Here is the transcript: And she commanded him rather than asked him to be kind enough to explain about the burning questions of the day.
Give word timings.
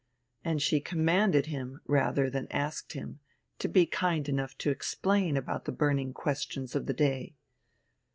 And 0.43 0.59
she 0.63 0.79
commanded 0.81 1.45
him 1.45 1.79
rather 1.85 2.27
than 2.27 2.47
asked 2.49 2.93
him 2.93 3.19
to 3.59 3.67
be 3.67 3.85
kind 3.85 4.27
enough 4.27 4.57
to 4.57 4.71
explain 4.71 5.37
about 5.37 5.65
the 5.65 5.71
burning 5.71 6.11
questions 6.11 6.73
of 6.75 6.87
the 6.87 6.93
day. 6.95 7.35